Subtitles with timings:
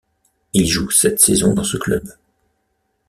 [0.53, 2.09] Il joue sept saisons dans ce club.